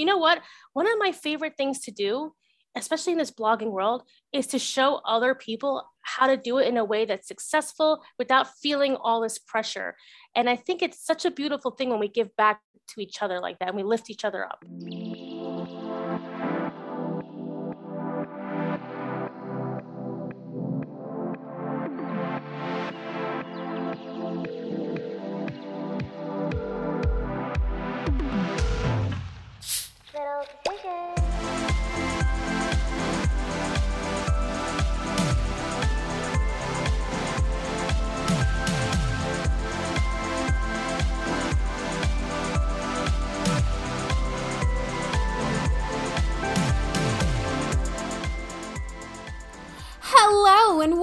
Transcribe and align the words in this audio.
you 0.00 0.06
know 0.06 0.18
what? 0.18 0.42
One 0.72 0.86
of 0.86 0.94
my 0.98 1.12
favorite 1.12 1.56
things 1.56 1.80
to 1.80 1.90
do, 1.90 2.32
especially 2.76 3.12
in 3.12 3.18
this 3.18 3.30
blogging 3.30 3.70
world, 3.70 4.02
is 4.32 4.46
to 4.48 4.58
show 4.58 5.00
other 5.06 5.34
people 5.34 5.84
how 6.02 6.26
to 6.26 6.36
do 6.36 6.58
it 6.58 6.66
in 6.66 6.76
a 6.76 6.84
way 6.84 7.04
that's 7.04 7.28
successful 7.28 8.02
without 8.18 8.48
feeling 8.62 8.96
all 8.96 9.20
this 9.20 9.38
pressure. 9.38 9.96
And 10.34 10.48
I 10.48 10.56
think 10.56 10.82
it's 10.82 11.04
such 11.04 11.24
a 11.24 11.30
beautiful 11.30 11.70
thing 11.70 11.90
when 11.90 12.00
we 12.00 12.08
give 12.08 12.34
back 12.36 12.60
to 12.88 13.00
each 13.00 13.22
other 13.22 13.40
like 13.40 13.58
that 13.58 13.68
and 13.68 13.76
we 13.76 13.82
lift 13.82 14.10
each 14.10 14.24
other 14.24 14.44
up. 14.44 14.64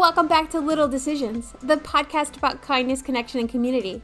Welcome 0.08 0.26
back 0.30 0.50
to 0.50 0.62
Little 0.62 0.88
Decisions, 0.88 1.54
the 1.62 1.76
podcast 1.76 2.38
about 2.38 2.62
kindness, 2.62 3.02
connection, 3.02 3.42
and 3.42 3.50
community. 3.50 4.02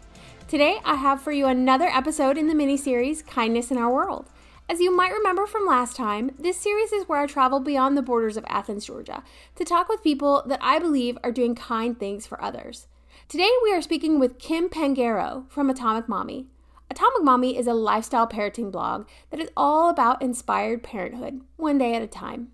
Today, 0.50 0.80
I 0.84 0.96
have 0.96 1.22
for 1.22 1.32
you 1.32 1.46
another 1.46 1.86
episode 1.86 2.38
in 2.38 2.48
the 2.50 2.54
mini 2.54 2.76
series 2.76 3.22
Kindness 3.22 3.72
in 3.72 3.78
Our 3.78 3.90
World. 3.90 4.30
As 4.68 4.82
you 4.82 4.94
might 4.94 5.14
remember 5.14 5.48
from 5.48 5.66
last 5.66 5.96
time, 5.96 6.32
this 6.38 6.58
series 6.58 6.92
is 6.92 7.08
where 7.08 7.22
I 7.22 7.26
travel 7.26 7.62
beyond 7.62 7.96
the 7.96 8.02
borders 8.02 8.36
of 8.36 8.44
Athens, 8.50 8.86
Georgia, 8.86 9.24
to 9.56 9.64
talk 9.64 9.88
with 9.88 10.04
people 10.04 10.44
that 10.46 10.60
I 10.62 10.78
believe 10.78 11.18
are 11.24 11.32
doing 11.32 11.56
kind 11.56 11.98
things 11.98 12.28
for 12.28 12.44
others. 12.44 12.88
Today, 13.30 13.50
we 13.64 13.72
are 13.72 13.82
speaking 13.82 14.20
with 14.20 14.40
Kim 14.40 14.68
Pangaro 14.68 15.50
from 15.50 15.70
Atomic 15.70 16.10
Mommy. 16.10 16.48
Atomic 16.92 17.24
Mommy 17.24 17.58
is 17.58 17.66
a 17.66 17.74
lifestyle 17.74 18.28
parenting 18.28 18.74
blog 18.74 19.08
that 19.30 19.40
is 19.40 19.50
all 19.56 19.90
about 19.90 20.22
inspired 20.22 20.84
parenthood, 20.84 21.40
one 21.56 21.78
day 21.78 21.96
at 21.96 22.02
a 22.02 22.08
time. 22.08 22.50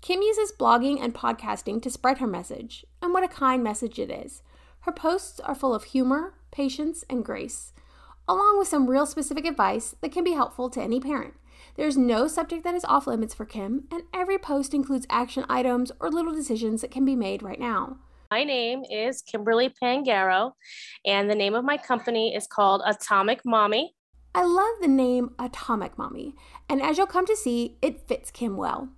Kim 0.00 0.22
uses 0.22 0.52
blogging 0.58 1.02
and 1.02 1.14
podcasting 1.14 1.82
to 1.82 1.90
spread 1.90 2.18
her 2.18 2.26
message, 2.26 2.86
and 3.02 3.12
what 3.12 3.22
a 3.22 3.28
kind 3.28 3.62
message 3.62 3.98
it 3.98 4.10
is. 4.10 4.42
Her 4.80 4.92
posts 4.92 5.40
are 5.40 5.54
full 5.54 5.74
of 5.74 5.84
humor, 5.84 6.34
patience, 6.50 7.04
and 7.10 7.22
grace, 7.22 7.74
along 8.26 8.58
with 8.58 8.68
some 8.68 8.88
real 8.88 9.04
specific 9.04 9.44
advice 9.44 9.94
that 10.00 10.10
can 10.12 10.24
be 10.24 10.32
helpful 10.32 10.70
to 10.70 10.80
any 10.80 11.00
parent. 11.00 11.34
There's 11.76 11.98
no 11.98 12.28
subject 12.28 12.64
that 12.64 12.74
is 12.74 12.84
off 12.86 13.06
limits 13.06 13.34
for 13.34 13.44
Kim, 13.44 13.84
and 13.92 14.04
every 14.14 14.38
post 14.38 14.72
includes 14.72 15.06
action 15.10 15.44
items 15.50 15.92
or 16.00 16.10
little 16.10 16.32
decisions 16.32 16.80
that 16.80 16.90
can 16.90 17.04
be 17.04 17.14
made 17.14 17.42
right 17.42 17.60
now. 17.60 17.98
My 18.30 18.42
name 18.42 18.84
is 18.90 19.20
Kimberly 19.20 19.68
Pangaro, 19.82 20.52
and 21.04 21.28
the 21.28 21.34
name 21.34 21.54
of 21.54 21.64
my 21.64 21.76
company 21.76 22.34
is 22.34 22.46
called 22.46 22.80
Atomic 22.86 23.40
Mommy. 23.44 23.94
I 24.34 24.44
love 24.44 24.76
the 24.80 24.88
name 24.88 25.32
Atomic 25.38 25.98
Mommy, 25.98 26.34
and 26.70 26.80
as 26.80 26.96
you'll 26.96 27.06
come 27.06 27.26
to 27.26 27.36
see, 27.36 27.76
it 27.82 28.08
fits 28.08 28.30
Kim 28.30 28.56
well. 28.56 28.88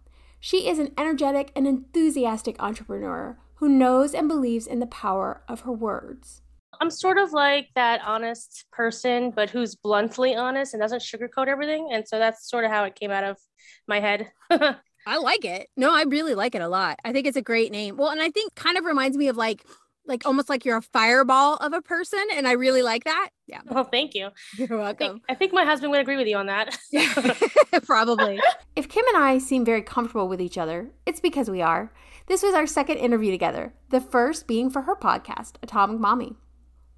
She 0.44 0.68
is 0.68 0.80
an 0.80 0.90
energetic 0.98 1.52
and 1.54 1.68
enthusiastic 1.68 2.60
entrepreneur 2.60 3.38
who 3.58 3.68
knows 3.68 4.12
and 4.12 4.26
believes 4.26 4.66
in 4.66 4.80
the 4.80 4.88
power 4.88 5.44
of 5.46 5.60
her 5.60 5.70
words. 5.70 6.42
I'm 6.80 6.90
sort 6.90 7.16
of 7.16 7.32
like 7.32 7.68
that 7.76 8.00
honest 8.04 8.64
person, 8.72 9.30
but 9.30 9.50
who's 9.50 9.76
bluntly 9.76 10.34
honest 10.34 10.74
and 10.74 10.80
doesn't 10.80 10.98
sugarcoat 10.98 11.46
everything. 11.46 11.90
And 11.92 12.08
so 12.08 12.18
that's 12.18 12.50
sort 12.50 12.64
of 12.64 12.72
how 12.72 12.82
it 12.82 12.96
came 12.96 13.12
out 13.12 13.22
of 13.22 13.38
my 13.86 14.00
head. 14.00 14.32
I 14.50 15.18
like 15.18 15.44
it. 15.44 15.68
No, 15.76 15.94
I 15.94 16.02
really 16.02 16.34
like 16.34 16.56
it 16.56 16.62
a 16.62 16.68
lot. 16.68 16.98
I 17.04 17.12
think 17.12 17.28
it's 17.28 17.36
a 17.36 17.42
great 17.42 17.70
name. 17.70 17.96
Well, 17.96 18.10
and 18.10 18.20
I 18.20 18.30
think 18.30 18.56
kind 18.56 18.76
of 18.76 18.84
reminds 18.84 19.16
me 19.16 19.28
of 19.28 19.36
like 19.36 19.64
like 20.06 20.26
almost 20.26 20.48
like 20.48 20.64
you're 20.64 20.76
a 20.76 20.82
fireball 20.82 21.56
of 21.56 21.72
a 21.72 21.80
person 21.82 22.22
and 22.34 22.48
i 22.48 22.52
really 22.52 22.82
like 22.82 23.04
that. 23.04 23.30
Yeah. 23.46 23.60
Well 23.70 23.84
thank 23.84 24.14
you. 24.14 24.30
You're 24.56 24.78
welcome 24.78 25.06
I 25.06 25.10
think, 25.10 25.22
I 25.28 25.34
think 25.34 25.52
my 25.52 25.64
husband 25.64 25.90
would 25.92 26.00
agree 26.00 26.16
with 26.16 26.26
you 26.26 26.36
on 26.36 26.46
that. 26.46 26.76
Probably. 27.86 28.40
If 28.76 28.88
kim 28.88 29.04
and 29.14 29.22
i 29.22 29.38
seem 29.38 29.64
very 29.64 29.82
comfortable 29.82 30.28
with 30.28 30.40
each 30.40 30.58
other 30.58 30.90
it's 31.06 31.20
because 31.20 31.50
we 31.50 31.60
are. 31.62 31.92
This 32.26 32.42
was 32.42 32.54
our 32.54 32.66
second 32.66 32.98
interview 32.98 33.30
together 33.30 33.74
the 33.90 34.00
first 34.00 34.46
being 34.46 34.70
for 34.70 34.82
her 34.82 34.96
podcast 34.96 35.52
atomic 35.62 35.98
mommy. 36.00 36.36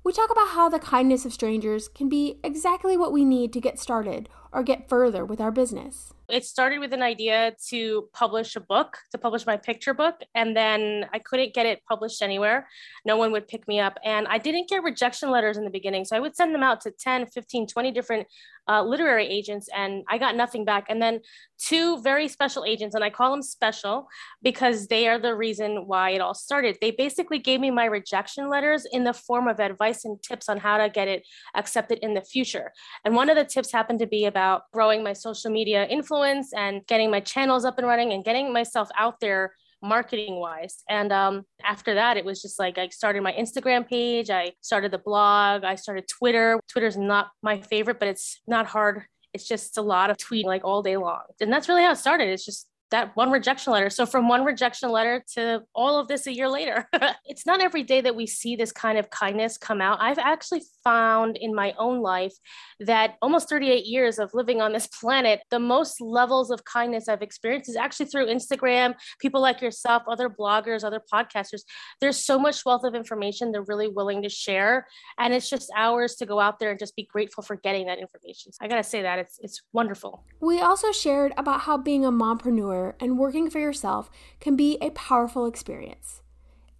We 0.04 0.12
talk 0.12 0.30
about 0.30 0.48
how 0.48 0.68
the 0.68 0.78
kindness 0.78 1.24
of 1.24 1.32
strangers 1.32 1.88
can 1.88 2.10
be 2.10 2.38
exactly 2.44 2.94
what 2.94 3.10
we 3.10 3.24
need 3.24 3.54
to 3.54 3.60
get 3.60 3.78
started 3.78 4.28
or 4.54 4.62
get 4.62 4.88
further 4.88 5.24
with 5.24 5.40
our 5.40 5.50
business 5.50 6.14
it 6.28 6.44
started 6.44 6.78
with 6.78 6.92
an 6.92 7.02
idea 7.02 7.54
to 7.68 8.08
publish 8.12 8.56
a 8.56 8.60
book, 8.60 8.98
to 9.12 9.18
publish 9.18 9.46
my 9.46 9.56
picture 9.56 9.92
book. 9.92 10.16
And 10.34 10.56
then 10.56 11.06
I 11.12 11.18
couldn't 11.18 11.54
get 11.54 11.66
it 11.66 11.82
published 11.86 12.22
anywhere. 12.22 12.66
No 13.04 13.16
one 13.16 13.30
would 13.32 13.46
pick 13.46 13.68
me 13.68 13.78
up. 13.80 13.98
And 14.04 14.26
I 14.28 14.38
didn't 14.38 14.68
get 14.68 14.82
rejection 14.82 15.30
letters 15.30 15.56
in 15.56 15.64
the 15.64 15.70
beginning. 15.70 16.04
So 16.04 16.16
I 16.16 16.20
would 16.20 16.34
send 16.34 16.54
them 16.54 16.62
out 16.62 16.80
to 16.82 16.90
10, 16.90 17.26
15, 17.26 17.66
20 17.66 17.90
different 17.90 18.26
uh, 18.66 18.82
literary 18.82 19.26
agents, 19.26 19.68
and 19.76 20.04
I 20.08 20.16
got 20.16 20.36
nothing 20.36 20.64
back. 20.64 20.86
And 20.88 21.02
then 21.02 21.20
two 21.58 22.00
very 22.00 22.28
special 22.28 22.64
agents, 22.64 22.94
and 22.94 23.04
I 23.04 23.10
call 23.10 23.30
them 23.30 23.42
special 23.42 24.08
because 24.42 24.86
they 24.86 25.06
are 25.06 25.18
the 25.18 25.34
reason 25.34 25.86
why 25.86 26.10
it 26.10 26.22
all 26.22 26.32
started. 26.32 26.78
They 26.80 26.90
basically 26.90 27.38
gave 27.38 27.60
me 27.60 27.70
my 27.70 27.84
rejection 27.84 28.48
letters 28.48 28.86
in 28.90 29.04
the 29.04 29.12
form 29.12 29.48
of 29.48 29.60
advice 29.60 30.06
and 30.06 30.22
tips 30.22 30.48
on 30.48 30.56
how 30.56 30.78
to 30.78 30.88
get 30.88 31.08
it 31.08 31.26
accepted 31.54 31.98
in 31.98 32.14
the 32.14 32.22
future. 32.22 32.72
And 33.04 33.14
one 33.14 33.28
of 33.28 33.36
the 33.36 33.44
tips 33.44 33.70
happened 33.70 33.98
to 33.98 34.06
be 34.06 34.24
about 34.24 34.43
growing 34.72 35.02
my 35.02 35.12
social 35.12 35.50
media 35.50 35.86
influence 35.86 36.14
influence 36.14 36.52
and 36.52 36.86
getting 36.86 37.10
my 37.10 37.20
channels 37.20 37.64
up 37.64 37.78
and 37.78 37.86
running 37.86 38.12
and 38.12 38.24
getting 38.24 38.52
myself 38.52 38.88
out 38.98 39.20
there 39.20 39.54
marketing 39.82 40.36
wise. 40.36 40.82
And 40.88 41.12
um, 41.12 41.42
after 41.62 41.94
that, 41.94 42.16
it 42.16 42.24
was 42.24 42.40
just 42.40 42.58
like 42.58 42.78
I 42.78 42.88
started 42.88 43.22
my 43.22 43.32
Instagram 43.32 43.86
page, 43.86 44.30
I 44.30 44.52
started 44.60 44.92
the 44.92 44.98
blog, 44.98 45.64
I 45.64 45.74
started 45.74 46.08
Twitter. 46.08 46.58
Twitter's 46.68 46.96
not 46.96 47.28
my 47.42 47.60
favorite, 47.60 47.98
but 47.98 48.08
it's 48.08 48.40
not 48.46 48.66
hard. 48.66 49.02
It's 49.34 49.46
just 49.46 49.76
a 49.76 49.82
lot 49.82 50.10
of 50.10 50.16
tweeting 50.16 50.46
like 50.46 50.64
all 50.64 50.82
day 50.82 50.96
long. 50.96 51.22
And 51.40 51.52
that's 51.52 51.68
really 51.68 51.82
how 51.82 51.92
it 51.92 51.96
started. 51.96 52.28
It's 52.28 52.44
just 52.44 52.68
that 52.94 53.16
one 53.16 53.32
rejection 53.32 53.72
letter. 53.72 53.90
So 53.90 54.06
from 54.06 54.28
one 54.28 54.44
rejection 54.44 54.88
letter 54.88 55.24
to 55.34 55.62
all 55.74 55.98
of 55.98 56.06
this 56.06 56.28
a 56.28 56.32
year 56.32 56.48
later, 56.48 56.88
it's 57.24 57.44
not 57.44 57.60
every 57.60 57.82
day 57.82 58.00
that 58.00 58.14
we 58.14 58.24
see 58.24 58.54
this 58.54 58.70
kind 58.70 58.98
of 58.98 59.10
kindness 59.10 59.58
come 59.58 59.80
out. 59.80 59.98
I've 60.00 60.18
actually 60.18 60.62
found 60.84 61.36
in 61.36 61.52
my 61.56 61.74
own 61.76 62.00
life 62.00 62.34
that 62.78 63.16
almost 63.20 63.48
38 63.48 63.84
years 63.84 64.20
of 64.20 64.32
living 64.32 64.60
on 64.60 64.72
this 64.72 64.86
planet, 65.00 65.40
the 65.50 65.58
most 65.58 66.00
levels 66.00 66.52
of 66.52 66.64
kindness 66.64 67.08
I've 67.08 67.20
experienced 67.20 67.68
is 67.68 67.74
actually 67.74 68.06
through 68.06 68.26
Instagram, 68.26 68.94
people 69.18 69.40
like 69.40 69.60
yourself, 69.60 70.04
other 70.08 70.28
bloggers, 70.28 70.84
other 70.84 71.00
podcasters. 71.12 71.62
There's 72.00 72.24
so 72.24 72.38
much 72.38 72.64
wealth 72.64 72.84
of 72.84 72.94
information 72.94 73.50
they're 73.50 73.62
really 73.62 73.88
willing 73.88 74.22
to 74.22 74.28
share. 74.28 74.86
And 75.18 75.34
it's 75.34 75.50
just 75.50 75.68
ours 75.76 76.14
to 76.16 76.26
go 76.26 76.38
out 76.38 76.60
there 76.60 76.70
and 76.70 76.78
just 76.78 76.94
be 76.94 77.08
grateful 77.10 77.42
for 77.42 77.56
getting 77.56 77.86
that 77.86 77.98
information. 77.98 78.52
So 78.52 78.58
I 78.64 78.68
gotta 78.68 78.84
say 78.84 79.02
that 79.02 79.18
it's 79.18 79.40
it's 79.42 79.62
wonderful. 79.72 80.24
We 80.40 80.60
also 80.60 80.92
shared 80.92 81.32
about 81.36 81.62
how 81.62 81.76
being 81.76 82.04
a 82.04 82.12
mompreneur 82.12 82.83
and 83.00 83.18
working 83.18 83.50
for 83.50 83.58
yourself 83.58 84.10
can 84.40 84.56
be 84.56 84.78
a 84.80 84.90
powerful 84.90 85.46
experience 85.46 86.22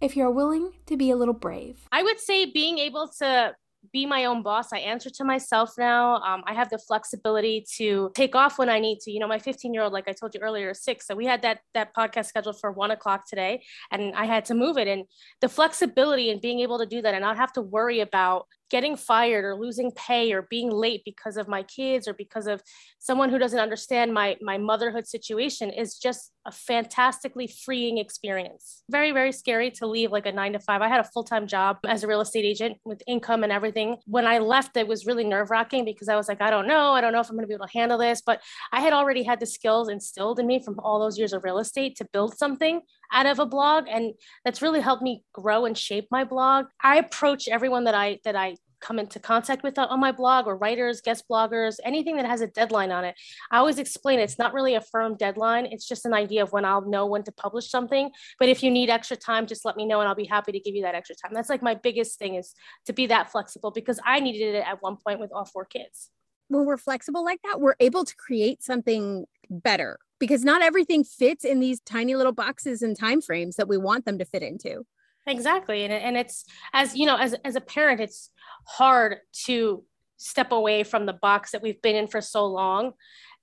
if 0.01 0.15
you're 0.15 0.31
willing 0.31 0.73
to 0.85 0.97
be 0.97 1.09
a 1.09 1.15
little 1.15 1.33
brave. 1.33 1.87
I 1.91 2.03
would 2.03 2.19
say 2.19 2.45
being 2.45 2.77
able 2.77 3.09
to 3.19 3.55
be 3.91 4.05
my 4.05 4.25
own 4.25 4.41
boss. 4.41 4.73
I 4.73 4.79
answer 4.79 5.09
to 5.09 5.23
myself 5.23 5.73
now. 5.77 6.15
Um, 6.17 6.43
I 6.45 6.53
have 6.53 6.69
the 6.69 6.77
flexibility 6.77 7.65
to 7.77 8.11
take 8.13 8.35
off 8.35 8.57
when 8.57 8.69
I 8.69 8.79
need 8.79 8.99
to. 9.01 9.11
You 9.11 9.19
know, 9.19 9.27
my 9.27 9.39
15 9.39 9.73
year 9.73 9.83
old, 9.83 9.93
like 9.93 10.07
I 10.07 10.13
told 10.13 10.33
you 10.33 10.41
earlier, 10.41 10.71
is 10.71 10.83
six. 10.83 11.07
So 11.07 11.15
we 11.15 11.25
had 11.25 11.41
that 11.43 11.59
that 11.73 11.95
podcast 11.95 12.25
scheduled 12.25 12.59
for 12.59 12.71
one 12.71 12.91
o'clock 12.91 13.27
today, 13.27 13.63
and 13.91 14.13
I 14.15 14.25
had 14.25 14.45
to 14.45 14.53
move 14.53 14.77
it. 14.77 14.87
And 14.87 15.05
the 15.41 15.49
flexibility 15.49 16.29
and 16.29 16.41
being 16.41 16.59
able 16.59 16.79
to 16.79 16.85
do 16.85 17.01
that 17.01 17.13
and 17.13 17.21
not 17.21 17.37
have 17.37 17.53
to 17.53 17.61
worry 17.61 17.99
about 17.99 18.47
getting 18.69 18.95
fired 18.95 19.45
or 19.45 19.55
losing 19.55 19.91
pay 19.91 20.33
or 20.33 20.43
being 20.43 20.71
late 20.71 21.01
because 21.05 21.37
of 21.37 21.47
my 21.47 21.63
kids 21.63 22.07
or 22.07 22.13
because 22.13 22.47
of 22.47 22.61
someone 22.99 23.29
who 23.29 23.37
doesn't 23.37 23.59
understand 23.59 24.13
my 24.13 24.35
my 24.41 24.57
motherhood 24.57 25.07
situation 25.07 25.69
is 25.69 25.97
just 25.97 26.31
a 26.47 26.51
fantastically 26.51 27.47
freeing 27.47 27.97
experience. 27.97 28.83
Very 28.89 29.11
very 29.11 29.31
scary 29.31 29.71
to 29.71 29.87
leave 29.87 30.11
like 30.11 30.25
a 30.25 30.31
9 30.31 30.53
to 30.53 30.59
5 30.59 30.81
i 30.81 30.87
had 30.87 30.99
a 30.99 31.03
full-time 31.03 31.47
job 31.47 31.77
as 31.87 32.03
a 32.03 32.07
real 32.07 32.21
estate 32.21 32.45
agent 32.45 32.77
with 32.85 33.01
income 33.07 33.43
and 33.43 33.51
everything. 33.51 33.97
When 34.05 34.25
i 34.27 34.39
left 34.39 34.77
it 34.77 34.87
was 34.87 35.05
really 35.05 35.23
nerve-wracking 35.23 35.85
because 35.85 36.09
i 36.09 36.15
was 36.15 36.27
like 36.27 36.41
i 36.41 36.49
don't 36.49 36.67
know. 36.67 36.91
I 36.93 37.01
don't 37.01 37.13
know 37.13 37.19
if 37.19 37.29
i'm 37.29 37.35
going 37.35 37.43
to 37.43 37.47
be 37.47 37.53
able 37.53 37.67
to 37.67 37.77
handle 37.77 37.97
this. 37.97 38.21
But 38.25 38.41
i 38.71 38.81
had 38.81 38.93
already 38.93 39.23
had 39.23 39.39
the 39.39 39.45
skills 39.45 39.89
instilled 39.89 40.39
in 40.39 40.47
me 40.47 40.63
from 40.63 40.79
all 40.79 40.99
those 40.99 41.17
years 41.17 41.33
of 41.33 41.43
real 41.43 41.59
estate 41.59 41.95
to 41.97 42.05
build 42.11 42.37
something 42.37 42.81
out 43.15 43.25
of 43.25 43.39
a 43.39 43.45
blog 43.45 43.85
and 43.89 44.13
that's 44.43 44.61
really 44.61 44.81
helped 44.81 45.01
me 45.01 45.23
grow 45.33 45.65
and 45.65 45.77
shape 45.77 46.07
my 46.11 46.23
blog. 46.23 46.65
I 46.83 46.97
approach 46.97 47.47
everyone 47.47 47.85
that 47.85 47.95
i 47.95 48.19
that 48.25 48.35
i 48.35 48.55
come 48.81 48.99
into 48.99 49.19
contact 49.19 49.63
with 49.63 49.79
on 49.79 49.99
my 49.99 50.11
blog 50.11 50.45
or 50.45 50.57
writers 50.57 51.01
guest 51.01 51.23
bloggers 51.31 51.77
anything 51.83 52.17
that 52.17 52.25
has 52.25 52.41
a 52.41 52.47
deadline 52.47 52.91
on 52.91 53.05
it. 53.05 53.15
I 53.49 53.57
always 53.57 53.79
explain 53.79 54.19
it's 54.19 54.37
not 54.37 54.53
really 54.53 54.75
a 54.75 54.81
firm 54.81 55.15
deadline. 55.15 55.65
It's 55.65 55.87
just 55.87 56.05
an 56.05 56.13
idea 56.13 56.43
of 56.43 56.51
when 56.51 56.65
i'll 56.65 56.87
know 56.87 57.05
when 57.07 57.23
to 57.23 57.31
publish 57.31 57.69
something. 57.69 58.11
But 58.37 58.49
if 58.49 58.61
you 58.61 58.69
need 58.69 58.89
extra 58.89 59.17
time 59.17 59.47
just 59.47 59.65
let 59.65 59.77
me 59.77 59.85
know 59.85 60.01
and 60.01 60.09
i'll 60.09 60.15
be 60.15 60.25
happy 60.25 60.51
to 60.51 60.59
give 60.59 60.75
you 60.75 60.83
that 60.83 60.93
extra 60.93 61.15
time. 61.15 61.33
That's 61.33 61.49
like 61.49 61.63
my 61.63 61.75
biggest 61.75 62.19
thing 62.19 62.35
is 62.35 62.53
to 62.85 62.93
be 62.93 63.07
that 63.07 63.31
flexible 63.31 63.71
because 63.71 63.99
i 64.05 64.19
needed 64.19 64.55
it 64.55 64.65
at 64.67 64.81
one 64.81 64.97
point 64.97 65.19
with 65.19 65.31
all 65.31 65.45
four 65.45 65.65
kids 65.65 66.09
when 66.47 66.65
we're 66.65 66.77
flexible 66.77 67.23
like 67.23 67.41
that, 67.43 67.59
we're 67.59 67.75
able 67.79 68.05
to 68.05 68.15
create 68.15 68.63
something 68.63 69.25
better 69.49 69.99
because 70.19 70.43
not 70.43 70.61
everything 70.61 71.03
fits 71.03 71.43
in 71.43 71.59
these 71.59 71.79
tiny 71.81 72.15
little 72.15 72.31
boxes 72.31 72.81
and 72.81 72.97
time 72.97 73.21
frames 73.21 73.55
that 73.55 73.67
we 73.67 73.77
want 73.77 74.05
them 74.05 74.17
to 74.17 74.25
fit 74.25 74.43
into. 74.43 74.85
Exactly. 75.27 75.83
And, 75.83 75.93
and 75.93 76.17
it's 76.17 76.45
as 76.73 76.95
you 76.95 77.05
know, 77.05 77.17
as 77.17 77.33
as 77.43 77.55
a 77.55 77.61
parent, 77.61 77.99
it's 77.99 78.29
hard 78.65 79.17
to 79.45 79.83
step 80.17 80.51
away 80.51 80.83
from 80.83 81.05
the 81.05 81.13
box 81.13 81.51
that 81.51 81.61
we've 81.61 81.81
been 81.81 81.95
in 81.95 82.07
for 82.07 82.21
so 82.21 82.45
long 82.45 82.93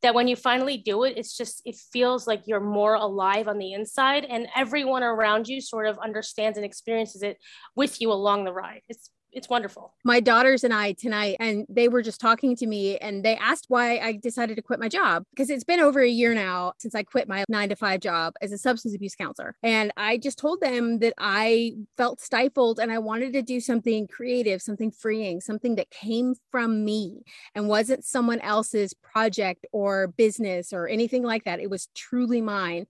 that 0.03 0.15
when 0.15 0.27
you 0.29 0.37
finally 0.37 0.77
do 0.77 1.05
it, 1.05 1.15
it's 1.17 1.37
just, 1.37 1.63
it 1.65 1.77
feels 1.77 2.27
like 2.27 2.43
you're 2.47 2.61
more 2.61 2.95
alive 2.95 3.47
on 3.47 3.59
the 3.59 3.73
inside 3.73 4.25
and 4.25 4.49
everyone 4.57 5.03
around 5.03 5.47
you 5.47 5.61
sort 5.61 5.87
of 5.87 5.97
understands 5.99 6.59
and 6.59 6.65
experiences 6.65 7.23
it 7.23 7.39
with 7.77 8.01
you 8.01 8.11
along 8.11 8.45
the 8.45 8.53
ride. 8.53 8.83
It's 8.89 9.11
it's 9.33 9.49
wonderful. 9.49 9.95
My 10.05 10.21
daughters 10.21 10.63
and 10.63 10.75
I 10.75 10.93
tonight, 10.93 11.37
and 11.41 11.67
they 11.69 11.89
were 11.89 12.03
just 12.03 12.21
talking 12.21 12.55
to 12.57 12.67
me 12.67 12.99
and 12.99 13.25
they 13.25 13.37
asked 13.37 13.67
why 13.69 13.99
I 13.99 14.13
decided 14.13 14.57
to 14.57 14.63
quit 14.63 14.79
my 14.79 14.89
job 14.89 15.25
because 15.31 15.49
it's 15.49 15.65
been 15.65 15.81
over 15.81 16.01
a 16.01 16.09
year 16.09 16.35
now 16.35 16.75
since 16.79 16.95
I 16.95 17.03
quit 17.03 17.29
my 17.29 17.45
nine 17.49 17.71
to 17.71 17.77
five 17.77 18.01
job 18.01 18.35
as 18.43 18.53
a 18.53 18.59
substance 18.59 18.95
abuse 18.95 19.15
counselor. 19.15 19.57
And 19.63 19.93
I 19.97 20.19
just 20.19 20.39
told 20.39 20.61
them 20.61 20.99
that 20.99 21.15
I 21.19 21.73
felt 21.97 22.21
stifled 22.21 22.79
and 22.79 22.93
I 22.93 22.99
wanted 22.99 23.33
to 23.33 23.43
do 23.43 23.61
something 23.61 24.07
creative, 24.07 24.61
something 24.61 24.91
freeing, 24.91 25.41
something 25.41 25.77
that 25.77 25.91
came 25.91 26.35
from 26.51 26.85
me 26.85 27.23
and 27.55 27.69
wasn't 27.69 28.05
someone 28.05 28.41
else's 28.41 28.93
project 28.95 29.67
or 29.73 30.09
business 30.09 30.73
or 30.73 30.89
anything 30.89 31.23
like 31.23 31.45
that. 31.45 31.61
It 31.61 31.71
was 31.71 31.89
truly 31.95 32.43
mine. 32.43 32.87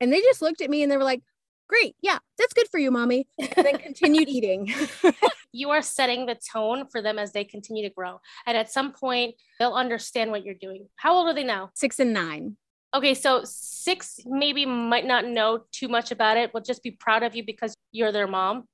And 0.00 0.12
they 0.12 0.20
just 0.20 0.40
looked 0.40 0.62
at 0.62 0.70
me 0.70 0.82
and 0.82 0.90
they 0.90 0.96
were 0.96 1.04
like, 1.04 1.22
great. 1.70 1.94
Yeah, 2.02 2.18
that's 2.36 2.52
good 2.52 2.68
for 2.68 2.78
you, 2.78 2.90
mommy. 2.90 3.26
And 3.38 3.66
then 3.66 3.78
continued 3.88 4.28
eating. 4.28 4.72
you 5.52 5.70
are 5.70 5.82
setting 5.82 6.26
the 6.26 6.36
tone 6.52 6.86
for 6.90 7.02
them 7.02 7.18
as 7.18 7.32
they 7.32 7.44
continue 7.44 7.88
to 7.88 7.94
grow. 7.94 8.20
And 8.46 8.56
at 8.56 8.70
some 8.70 8.92
point, 8.92 9.34
they'll 9.58 9.72
understand 9.72 10.30
what 10.30 10.44
you're 10.44 10.54
doing. 10.54 10.86
How 10.96 11.14
old 11.14 11.28
are 11.28 11.34
they 11.34 11.44
now? 11.44 11.70
Six 11.74 11.98
and 11.98 12.12
nine. 12.12 12.56
Okay, 12.92 13.14
so 13.14 13.42
six 13.44 14.18
maybe 14.26 14.66
might 14.66 15.06
not 15.06 15.24
know 15.24 15.60
too 15.72 15.88
much 15.88 16.10
about 16.10 16.36
it, 16.36 16.52
will 16.52 16.60
just 16.60 16.82
be 16.82 16.90
proud 16.90 17.22
of 17.22 17.36
you 17.36 17.44
because 17.44 17.74
you're 17.92 18.12
their 18.12 18.26
mom. 18.26 18.64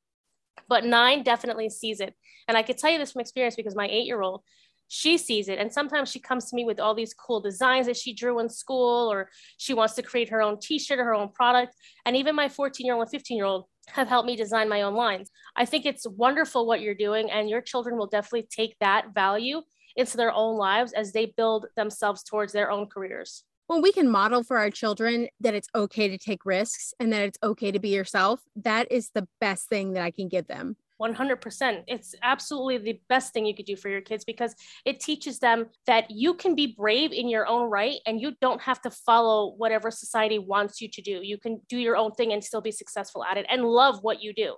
But 0.69 0.85
nine 0.85 1.23
definitely 1.23 1.69
sees 1.69 2.01
it. 2.01 2.15
And 2.49 2.57
I 2.57 2.63
could 2.63 2.79
tell 2.79 2.91
you 2.91 2.99
this 2.99 3.13
from 3.13 3.21
experience 3.21 3.57
because 3.57 3.75
my 3.75 3.87
eight 3.87 4.07
year 4.07 4.23
old, 4.23 4.43
she 4.89 5.19
sees 5.19 5.49
it 5.49 5.59
and 5.59 5.73
sometimes 5.73 6.11
she 6.11 6.21
comes 6.21 6.49
to 6.49 6.55
me 6.57 6.65
with 6.65 6.79
all 6.79 6.95
these 6.95 7.13
cool 7.13 7.41
designs 7.41 7.87
that 7.87 7.97
she 7.97 8.15
drew 8.15 8.39
in 8.39 8.49
school 8.49 9.11
or 9.11 9.31
she 9.57 9.75
wants 9.75 9.95
to 9.95 10.03
create 10.03 10.29
her 10.29 10.41
own 10.41 10.59
t-shirt 10.61 10.99
or 10.99 11.05
her 11.05 11.15
own 11.15 11.29
product 11.29 11.75
and 12.05 12.17
even 12.17 12.35
my 12.37 12.49
14 12.49 12.87
year 12.87 12.95
old 12.95 13.03
and 13.03 13.11
15 13.11 13.37
year 13.37 13.47
old 13.47 13.65
have 13.89 14.09
helped 14.09 14.27
me 14.27 14.37
design 14.37 14.69
my 14.69 14.83
own 14.83 14.95
lines. 14.95 15.31
I 15.57 15.65
think 15.65 15.87
it's 15.87 16.07
wonderful 16.07 16.67
what 16.67 16.81
you're 16.81 16.95
doing 16.95 17.31
and 17.31 17.49
your 17.49 17.61
children 17.61 17.97
will 17.97 18.07
definitely 18.07 18.49
take 18.51 18.77
that 18.81 19.15
value 19.15 19.63
into 19.97 20.17
their 20.17 20.33
own 20.33 20.57
lives 20.57 20.93
as 20.93 21.13
they 21.13 21.27
build 21.27 21.67
themselves 21.77 22.23
towards 22.23 22.53
their 22.53 22.71
own 22.71 22.87
careers. 22.87 23.45
When 23.69 23.83
we 23.83 23.93
can 23.93 24.09
model 24.09 24.45
for 24.45 24.59
our 24.59 24.71
children 24.71 25.29
that 25.41 25.55
it's 25.55 25.69
okay 25.75 26.09
to 26.09 26.19
take 26.19 26.45
risks 26.45 26.95
and 27.01 27.13
that 27.13 27.23
it's 27.23 27.39
okay 27.43 27.73
to 27.73 27.81
be 27.81 27.89
yourself. 27.89 28.41
That 28.55 28.91
is 28.93 29.11
the 29.15 29.27
best 29.41 29.69
thing 29.69 29.95
that 29.95 30.05
i 30.05 30.11
can 30.11 30.29
give 30.29 30.47
them 30.47 30.77
100%. 31.01 31.83
It's 31.87 32.15
absolutely 32.23 32.79
the 32.79 33.01
best 33.09 33.33
thing 33.33 33.47
you 33.47 33.55
could 33.55 33.67
do 33.67 33.77
for 33.77 33.89
your 33.89 34.01
kids 34.01 34.25
because 34.25 34.55
it 34.85 35.01
teaches 35.01 35.39
them 35.39 35.67
that 35.87 36.11
you 36.11 36.35
can 36.35 36.55
be 36.55 36.75
brave 36.77 37.13
in 37.13 37.29
your 37.29 37.47
own 37.47 37.71
right 37.71 37.97
and 38.07 38.21
you 38.21 38.33
don't 38.41 38.61
have 38.63 38.81
to 38.83 38.91
follow 38.91 39.55
whatever 39.57 39.91
society 39.91 40.39
wants 40.39 40.81
you 40.81 40.89
to 40.91 41.03
do. 41.03 41.21
You 41.23 41.39
can 41.39 41.61
do 41.69 41.79
your 41.79 41.97
own 41.97 42.13
thing 42.13 42.33
and 42.33 42.43
still 42.43 42.61
be 42.61 42.71
successful 42.71 43.25
at 43.25 43.37
it 43.37 43.47
and 43.49 43.65
love 43.65 43.99
what 44.03 44.23
you 44.23 44.33
do. 44.33 44.57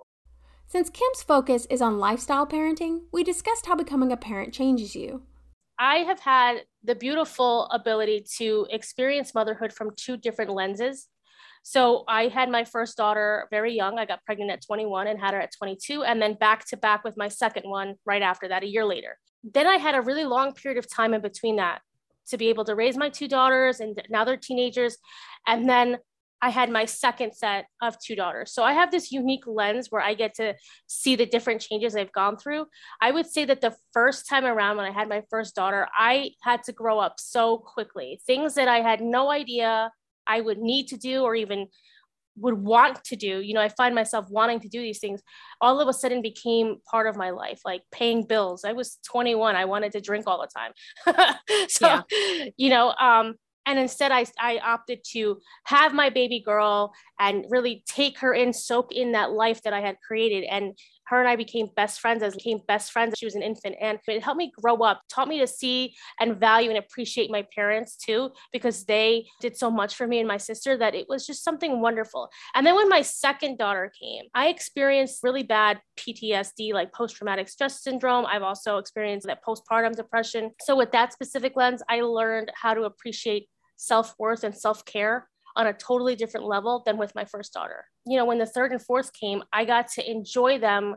Since 0.67 0.91
Kim's 0.91 1.23
focus 1.23 1.65
is 1.69 1.81
on 1.81 1.97
lifestyle 1.97 2.45
parenting, 2.45 3.01
we 3.11 3.23
discussed 3.23 3.65
how 3.65 3.75
becoming 3.75 4.11
a 4.11 4.17
parent 4.17 4.53
changes 4.53 4.95
you. 4.95 5.23
I 5.79 5.99
have 5.99 6.19
had 6.19 6.65
the 6.83 6.93
beautiful 6.93 7.65
ability 7.71 8.25
to 8.37 8.67
experience 8.69 9.33
motherhood 9.33 9.73
from 9.73 9.91
two 9.95 10.17
different 10.17 10.51
lenses. 10.51 11.07
So 11.69 12.03
I 12.07 12.29
had 12.29 12.49
my 12.49 12.63
first 12.63 12.97
daughter 12.97 13.47
very 13.51 13.75
young. 13.75 13.99
I 13.99 14.05
got 14.05 14.25
pregnant 14.25 14.49
at 14.49 14.65
21 14.65 15.05
and 15.05 15.19
had 15.19 15.35
her 15.35 15.39
at 15.39 15.51
22, 15.55 16.01
and 16.01 16.19
then 16.19 16.33
back 16.33 16.65
to 16.69 16.77
back 16.77 17.03
with 17.03 17.15
my 17.15 17.27
second 17.27 17.69
one 17.69 17.93
right 18.07 18.23
after 18.23 18.47
that, 18.47 18.63
a 18.63 18.67
year 18.67 18.85
later. 18.85 19.19
Then 19.43 19.67
I 19.67 19.75
had 19.75 19.93
a 19.93 20.01
really 20.01 20.23
long 20.23 20.53
period 20.53 20.79
of 20.79 20.91
time 20.91 21.13
in 21.13 21.21
between 21.21 21.57
that 21.57 21.81
to 22.29 22.37
be 22.37 22.49
able 22.49 22.65
to 22.65 22.73
raise 22.73 22.97
my 22.97 23.09
two 23.09 23.27
daughters, 23.27 23.81
and 23.81 24.01
now 24.09 24.23
they're 24.23 24.35
teenagers. 24.35 24.97
And 25.45 25.69
then 25.69 25.99
I 26.41 26.49
had 26.49 26.71
my 26.71 26.85
second 26.85 27.35
set 27.35 27.67
of 27.83 27.99
two 27.99 28.15
daughters. 28.15 28.51
So 28.51 28.63
I 28.63 28.73
have 28.73 28.89
this 28.89 29.11
unique 29.11 29.45
lens 29.45 29.91
where 29.91 30.01
I 30.01 30.15
get 30.15 30.33
to 30.37 30.55
see 30.87 31.15
the 31.15 31.27
different 31.27 31.61
changes 31.61 31.95
I've 31.95 32.11
gone 32.11 32.37
through. 32.37 32.65
I 32.99 33.11
would 33.11 33.27
say 33.27 33.45
that 33.45 33.61
the 33.61 33.75
first 33.93 34.27
time 34.27 34.45
around 34.45 34.77
when 34.77 34.87
I 34.87 34.91
had 34.91 35.07
my 35.07 35.21
first 35.29 35.53
daughter, 35.53 35.87
I 35.95 36.31
had 36.41 36.63
to 36.63 36.71
grow 36.71 36.97
up 36.97 37.19
so 37.19 37.59
quickly. 37.59 38.19
Things 38.25 38.55
that 38.55 38.67
I 38.67 38.79
had 38.79 39.01
no 39.01 39.29
idea 39.29 39.91
I 40.29 40.41
would 40.41 40.59
need 40.59 40.87
to 40.89 40.97
do 40.97 41.23
or 41.23 41.35
even 41.35 41.67
would 42.39 42.53
want 42.53 43.03
to 43.03 43.15
do 43.15 43.41
you 43.41 43.53
know 43.53 43.61
i 43.61 43.69
find 43.69 43.93
myself 43.93 44.25
wanting 44.29 44.59
to 44.59 44.69
do 44.69 44.81
these 44.81 44.99
things 44.99 45.21
all 45.61 45.81
of 45.81 45.87
a 45.87 45.93
sudden 45.93 46.21
became 46.21 46.77
part 46.89 47.07
of 47.07 47.17
my 47.17 47.31
life 47.31 47.59
like 47.65 47.81
paying 47.91 48.23
bills. 48.25 48.63
I 48.63 48.73
was 48.73 48.97
21 49.11 49.55
i 49.55 49.65
wanted 49.65 49.91
to 49.93 50.01
drink 50.01 50.25
all 50.27 50.41
the 50.41 50.47
time. 50.47 51.35
So 51.67 51.87
yeah. 51.87 52.45
you 52.57 52.69
know 52.69 52.93
um 52.93 53.35
and 53.65 53.77
instead 53.77 54.11
I, 54.11 54.25
I 54.39 54.57
opted 54.59 55.03
to 55.11 55.39
have 55.65 55.93
my 55.93 56.09
baby 56.09 56.41
girl 56.43 56.91
and 57.19 57.45
really 57.49 57.83
take 57.87 58.17
her 58.19 58.33
in 58.33 58.51
soak 58.51 58.91
in 58.91 59.11
that 59.11 59.31
life 59.31 59.61
that 59.63 59.73
i 59.73 59.81
had 59.81 59.97
created. 60.05 60.43
And 60.45 60.77
her 61.09 61.19
and 61.19 61.27
I 61.27 61.35
became 61.35 61.69
best 61.75 61.99
friends 61.99 62.23
as 62.23 62.35
became 62.35 62.59
best 62.67 62.91
friends. 62.91 63.15
She 63.17 63.25
was 63.25 63.35
an 63.35 63.41
infant 63.41 63.75
and 63.81 63.99
it 64.07 64.23
helped 64.23 64.37
me 64.37 64.51
grow 64.61 64.77
up, 64.77 65.01
taught 65.09 65.27
me 65.27 65.39
to 65.39 65.47
see 65.47 65.95
and 66.19 66.37
value 66.37 66.69
and 66.69 66.77
appreciate 66.77 67.31
my 67.31 67.45
parents 67.53 67.95
too, 67.95 68.31
because 68.51 68.85
they 68.85 69.25
did 69.41 69.57
so 69.57 69.71
much 69.71 69.95
for 69.95 70.07
me 70.07 70.19
and 70.19 70.27
my 70.27 70.37
sister 70.37 70.77
that 70.77 70.95
it 70.95 71.07
was 71.09 71.25
just 71.25 71.43
something 71.43 71.81
wonderful. 71.81 72.29
And 72.55 72.65
then 72.65 72.75
when 72.75 72.89
my 72.89 73.01
second 73.01 73.57
daughter 73.57 73.91
came, 73.99 74.25
I 74.33 74.47
experienced 74.47 75.23
really 75.23 75.43
bad 75.43 75.79
PTSD, 75.97 76.73
like 76.73 76.93
post 76.93 77.15
traumatic 77.15 77.49
stress 77.49 77.81
syndrome. 77.81 78.25
I've 78.25 78.43
also 78.43 78.77
experienced 78.77 79.27
that 79.27 79.43
postpartum 79.43 79.95
depression. 79.95 80.51
So 80.61 80.75
with 80.75 80.91
that 80.91 81.13
specific 81.13 81.53
lens, 81.55 81.81
I 81.89 82.01
learned 82.01 82.51
how 82.55 82.73
to 82.73 82.83
appreciate 82.83 83.47
self 83.77 84.13
worth 84.19 84.43
and 84.43 84.55
self 84.55 84.85
care 84.85 85.28
on 85.55 85.67
a 85.67 85.73
totally 85.73 86.15
different 86.15 86.45
level 86.45 86.83
than 86.85 86.97
with 86.97 87.15
my 87.15 87.25
first 87.25 87.53
daughter. 87.53 87.85
You 88.05 88.17
know, 88.17 88.25
when 88.25 88.39
the 88.39 88.45
third 88.45 88.71
and 88.71 88.81
fourth 88.81 89.11
came, 89.13 89.43
I 89.51 89.65
got 89.65 89.87
to 89.93 90.09
enjoy 90.09 90.59
them 90.59 90.95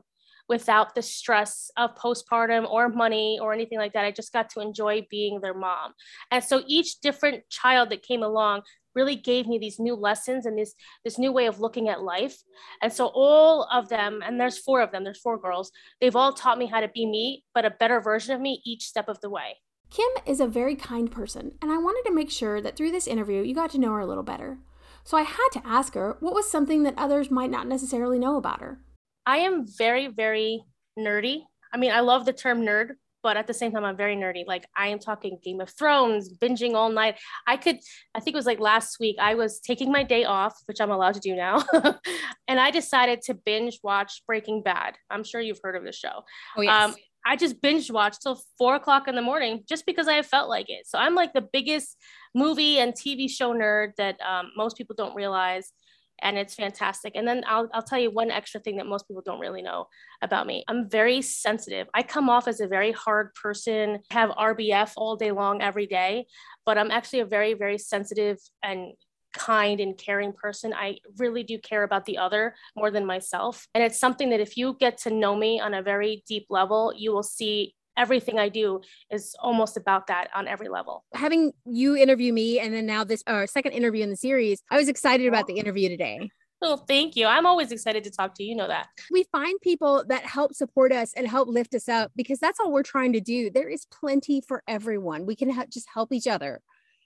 without 0.49 0.95
the 0.95 1.03
stress 1.03 1.71
of 1.77 1.95
postpartum 1.95 2.69
or 2.69 2.89
money 2.89 3.39
or 3.41 3.53
anything 3.53 3.79
like 3.79 3.93
that. 3.93 4.05
I 4.05 4.11
just 4.11 4.33
got 4.33 4.51
to 4.51 4.61
enjoy 4.61 5.07
being 5.11 5.41
their 5.41 5.55
mom. 5.55 5.93
And 6.31 6.43
so 6.43 6.63
each 6.67 7.01
different 7.01 7.49
child 7.49 7.91
that 7.91 8.03
came 8.03 8.23
along 8.23 8.63
really 8.95 9.17
gave 9.17 9.47
me 9.47 9.59
these 9.59 9.79
new 9.79 9.95
lessons 9.95 10.45
and 10.45 10.59
this 10.59 10.75
this 11.05 11.19
new 11.19 11.33
way 11.33 11.47
of 11.47 11.61
looking 11.61 11.89
at 11.89 12.03
life. 12.03 12.37
And 12.83 12.93
so 12.93 13.11
all 13.15 13.67
of 13.73 13.89
them, 13.89 14.21
and 14.25 14.39
there's 14.39 14.59
four 14.59 14.83
of 14.83 14.93
them, 14.93 15.05
there's 15.05 15.21
four 15.21 15.39
girls, 15.39 15.73
they've 16.01 16.17
all 16.17 16.33
taught 16.33 16.59
me 16.59 16.67
how 16.67 16.81
to 16.81 16.89
be 16.89 17.07
me, 17.07 17.45
but 17.55 17.65
a 17.65 17.71
better 17.71 18.01
version 18.01 18.35
of 18.35 18.41
me 18.41 18.61
each 18.65 18.85
step 18.85 19.09
of 19.09 19.21
the 19.21 19.31
way. 19.31 19.57
Kim 19.93 20.09
is 20.25 20.41
a 20.41 20.47
very 20.47 20.75
kind 20.75 21.13
person, 21.13 21.53
and 21.61 21.71
I 21.71 21.77
wanted 21.77 22.09
to 22.09 22.15
make 22.15 22.31
sure 22.31 22.63
that 22.63 22.77
through 22.77 22.93
this 22.93 23.07
interview 23.07 23.43
you 23.43 23.55
got 23.55 23.71
to 23.73 23.79
know 23.79 23.93
her 23.93 24.01
a 24.01 24.07
little 24.07 24.23
better. 24.23 24.57
So 25.05 25.19
I 25.19 25.23
had 25.23 25.49
to 25.53 25.67
ask 25.67 25.93
her 25.93 26.17
what 26.21 26.33
was 26.33 26.51
something 26.51 26.85
that 26.85 26.95
others 26.97 27.31
might 27.31 27.51
not 27.51 27.67
necessarily 27.67 28.19
know 28.19 28.37
about 28.37 28.63
her. 28.63 28.81
I 29.27 29.39
am 29.39 29.67
very, 29.67 30.07
very 30.07 30.65
nerdy. 30.99 31.43
I 31.75 31.77
mean, 31.77 31.93
I 31.93 32.01
love 32.01 32.25
the 32.25 32.33
term 32.33 32.63
nerd, 32.63 32.93
but 33.23 33.37
at 33.37 33.47
the 33.47 33.53
same 33.53 33.71
time, 33.71 33.85
I'm 33.85 33.97
very 33.97 34.17
nerdy. 34.17 34.47
Like, 34.47 34.65
I 34.75 34.89
am 34.89 34.99
talking 34.99 35.39
Game 35.45 35.61
of 35.61 35.69
Thrones, 35.69 36.39
binging 36.39 36.73
all 36.73 36.89
night. 36.89 37.19
I 37.47 37.59
could, 37.59 37.77
I 38.15 38.21
think 38.21 38.35
it 38.35 38.39
was 38.39 38.47
like 38.47 38.61
last 38.61 38.99
week, 38.99 39.17
I 39.21 39.35
was 39.35 39.61
taking 39.61 39.93
my 39.93 40.05
day 40.05 40.25
off, 40.25 40.59
which 40.65 40.81
I'm 40.81 40.91
allowed 40.91 41.15
to 41.15 41.21
do 41.21 41.37
now. 41.37 41.63
and 42.49 42.59
I 42.59 42.71
decided 42.71 43.21
to 43.27 43.35
binge 43.35 43.79
watch 43.83 44.23
Breaking 44.27 44.63
Bad. 44.63 44.95
I'm 45.11 45.23
sure 45.23 45.43
you've 45.43 45.61
heard 45.63 45.77
of 45.77 45.85
the 45.85 45.93
show. 45.93 46.23
Oh, 46.57 46.63
yes. 46.63 46.83
Um, 46.83 46.95
I 47.25 47.37
just 47.37 47.61
binge 47.61 47.91
watched 47.91 48.23
till 48.23 48.41
four 48.59 48.75
o'clock 48.75 49.09
in 49.09 49.15
the 49.15 49.23
morning 49.23 49.63
just 49.69 49.87
because 49.87 50.09
I 50.09 50.23
felt 50.23 50.49
like 50.49 50.69
it. 50.69 50.87
So 50.87 50.99
I'm 50.99 51.15
like 51.15 51.33
the 51.33 51.47
biggest 51.53 51.97
movie 52.35 52.79
and 52.79 52.93
TV 52.93 53.31
show 53.31 53.55
nerd 53.55 53.97
that 53.97 54.21
um, 54.21 54.51
most 54.57 54.77
people 54.77 54.95
don't 54.97 55.15
realize. 55.15 55.73
And 56.21 56.39
it's 56.39 56.55
fantastic. 56.55 57.15
And 57.17 57.27
then 57.27 57.43
I'll, 57.49 57.69
I'll 57.75 57.83
tell 57.83 57.99
you 57.99 58.11
one 58.11 58.31
extra 58.31 58.61
thing 58.61 58.77
that 58.77 58.87
most 58.87 59.09
people 59.09 59.23
don't 59.25 59.41
really 59.41 59.63
know 59.63 59.87
about 60.23 60.47
me. 60.47 60.63
I'm 60.69 60.89
very 60.89 61.21
sensitive. 61.21 61.89
I 61.95 62.03
come 62.03 62.31
off 62.31 62.47
as 62.47 62.61
a 62.61 62.69
very 62.69 62.93
hard 62.93 63.35
person, 63.35 63.99
have 64.11 64.31
RBF 64.31 64.93
all 64.97 65.17
day 65.17 65.33
long, 65.33 65.63
every 65.63 65.87
day, 65.87 66.27
but 66.65 66.79
I'm 66.79 66.93
actually 66.93 67.21
a 67.21 67.27
very, 67.27 67.55
very 67.55 67.79
sensitive 67.79 68.39
and 68.63 68.93
kind 69.33 69.81
and 69.81 69.97
caring 69.97 70.33
person. 70.33 70.73
I 70.75 70.99
really 71.19 71.43
do 71.43 71.59
care 71.59 71.83
about 71.83 72.05
the 72.05 72.19
other 72.19 72.55
more 72.77 72.91
than 72.91 73.07
myself. 73.07 73.67
And 73.75 73.83
it's 73.83 73.99
something 73.99 74.31
that 74.31 74.41
if 74.41 74.57
you 74.57 74.77
get 74.79 74.99
to 74.99 75.11
know 75.11 75.35
me 75.37 75.61
on 75.61 75.75
a 75.75 75.83
very 75.83 76.23
deep 76.27 76.47
level, 76.51 76.93
you 76.97 77.13
will 77.13 77.23
see 77.23 77.75
everything 77.97 78.39
I 78.39 78.49
do 78.49 78.81
is 79.11 79.37
almost 79.39 79.77
about 79.77 80.07
that 80.07 80.29
on 80.35 80.49
every 80.49 80.69
level. 80.69 81.05
Having 81.13 81.53
you 81.67 81.97
interview 81.97 82.33
me 82.33 82.59
and 82.59 82.73
then 82.73 82.87
now 82.87 83.05
this 83.05 83.23
uh, 83.27 83.47
second 83.47 83.73
interview 83.73 84.03
in 84.03 84.11
the 84.11 84.17
series, 84.17 84.63
I 84.71 84.79
was 84.79 84.89
excited 84.89 85.27
about 85.27 85.47
the 85.47 85.59
interview 85.59 85.89
today 85.91 86.31
Oh, 86.65 86.77
thank 86.77 87.17
you. 87.17 87.27
I'm 87.27 87.45
always 87.45 87.73
excited 87.73 88.05
to 88.05 88.11
talk 88.11 88.35
to 88.37 88.45
you. 88.45 88.51
You 88.51 88.57
know 88.57 88.69
that. 88.69 88.87
We 89.11 89.25
find 89.33 89.61
people 89.61 90.05
that 90.09 90.25
help 90.25 90.55
support 90.55 90.93
us 90.93 91.13
and 91.15 91.27
help 91.27 91.49
lift 91.49 91.75
us 91.75 91.89
up 91.89 92.13
because 92.15 92.39
that's 92.39 92.61
all 92.61 92.71
we're 92.71 92.85
trying 92.85 93.13
to 93.15 93.21
do. 93.21 93.51
There 93.51 93.69
is 93.69 93.85
plenty 93.87 94.41
for 94.41 94.63
everyone. 94.69 95.27
We 95.27 95.35
can 95.35 95.51
ha- 95.51 95.65
just 95.69 95.89
help 95.93 96.13
each 96.13 96.29
other. 96.29 96.61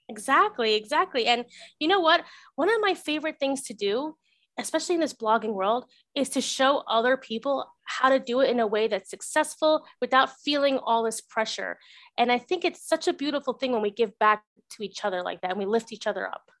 Exactly, 0.09 0.75
exactly. 0.75 1.25
And 1.27 1.45
you 1.79 1.87
know 1.87 1.99
what? 1.99 2.23
One 2.55 2.69
of 2.69 2.81
my 2.81 2.93
favorite 2.93 3.39
things 3.39 3.63
to 3.63 3.73
do, 3.73 4.15
especially 4.57 4.95
in 4.95 5.01
this 5.01 5.13
blogging 5.13 5.53
world, 5.53 5.85
is 6.15 6.29
to 6.29 6.41
show 6.41 6.83
other 6.87 7.17
people 7.17 7.65
how 7.83 8.09
to 8.09 8.19
do 8.19 8.39
it 8.41 8.49
in 8.49 8.59
a 8.59 8.67
way 8.67 8.87
that's 8.87 9.09
successful 9.09 9.85
without 10.01 10.29
feeling 10.41 10.77
all 10.77 11.03
this 11.03 11.21
pressure. 11.21 11.77
And 12.17 12.31
I 12.31 12.37
think 12.37 12.63
it's 12.63 12.87
such 12.87 13.07
a 13.07 13.13
beautiful 13.13 13.53
thing 13.53 13.71
when 13.71 13.81
we 13.81 13.91
give 13.91 14.17
back 14.19 14.43
to 14.71 14.83
each 14.83 15.05
other 15.05 15.21
like 15.23 15.41
that 15.41 15.51
and 15.51 15.59
we 15.59 15.65
lift 15.65 15.93
each 15.93 16.07
other 16.07 16.27
up. 16.27 16.51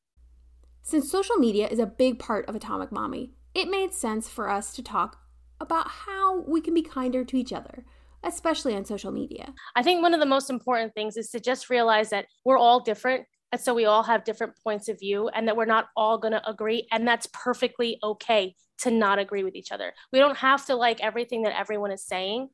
Since 0.83 1.11
social 1.11 1.35
media 1.35 1.67
is 1.67 1.79
a 1.79 1.85
big 1.85 2.17
part 2.19 2.47
of 2.47 2.55
Atomic 2.55 2.91
Mommy, 2.91 3.33
it 3.53 3.69
made 3.69 3.93
sense 3.93 4.29
for 4.29 4.49
us 4.49 4.73
to 4.73 4.83
talk 4.83 5.19
about 5.59 5.87
how 5.87 6.41
we 6.41 6.61
can 6.61 6.73
be 6.73 6.81
kinder 6.81 7.25
to 7.25 7.37
each 7.37 7.51
other, 7.51 7.83
especially 8.23 8.75
on 8.75 8.85
social 8.85 9.11
media. 9.11 9.53
I 9.75 9.83
think 9.83 10.01
one 10.01 10.13
of 10.13 10.19
the 10.19 10.25
most 10.25 10.49
important 10.49 10.93
things 10.93 11.17
is 11.17 11.29
to 11.31 11.39
just 11.39 11.69
realize 11.69 12.09
that 12.11 12.27
we're 12.45 12.57
all 12.57 12.79
different. 12.79 13.25
And 13.51 13.61
so 13.61 13.73
we 13.73 13.85
all 13.85 14.03
have 14.03 14.23
different 14.23 14.53
points 14.61 14.89
of 14.89 14.99
view, 14.99 15.29
and 15.29 15.47
that 15.47 15.55
we're 15.55 15.65
not 15.65 15.87
all 15.95 16.17
going 16.17 16.33
to 16.33 16.49
agree. 16.49 16.87
And 16.91 17.07
that's 17.07 17.27
perfectly 17.33 17.97
okay 18.03 18.55
to 18.79 18.91
not 18.91 19.19
agree 19.19 19.43
with 19.43 19.55
each 19.55 19.71
other. 19.71 19.93
We 20.11 20.19
don't 20.19 20.37
have 20.37 20.65
to 20.65 20.75
like 20.75 21.01
everything 21.01 21.43
that 21.43 21.57
everyone 21.57 21.91
is 21.91 22.05
saying, 22.05 22.49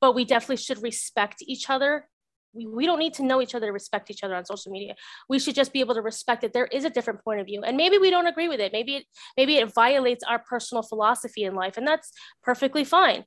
but 0.00 0.14
we 0.14 0.24
definitely 0.24 0.56
should 0.56 0.82
respect 0.82 1.42
each 1.42 1.68
other. 1.68 2.08
We, 2.54 2.66
we 2.66 2.86
don't 2.86 2.98
need 2.98 3.14
to 3.14 3.24
know 3.24 3.42
each 3.42 3.54
other 3.54 3.66
to 3.66 3.72
respect 3.72 4.10
each 4.10 4.24
other 4.24 4.34
on 4.34 4.46
social 4.46 4.72
media. 4.72 4.94
We 5.28 5.38
should 5.38 5.54
just 5.54 5.72
be 5.72 5.80
able 5.80 5.94
to 5.94 6.02
respect 6.02 6.42
that 6.42 6.52
there 6.52 6.66
is 6.66 6.84
a 6.84 6.90
different 6.90 7.22
point 7.22 7.40
of 7.40 7.46
view. 7.46 7.62
And 7.62 7.76
maybe 7.76 7.98
we 7.98 8.10
don't 8.10 8.26
agree 8.26 8.48
with 8.48 8.60
it. 8.60 8.72
Maybe 8.72 8.96
it 8.96 9.04
maybe 9.36 9.56
it 9.56 9.74
violates 9.74 10.24
our 10.24 10.38
personal 10.38 10.82
philosophy 10.82 11.44
in 11.44 11.54
life 11.54 11.76
and 11.76 11.86
that's 11.86 12.12
perfectly 12.42 12.84
fine 12.84 13.24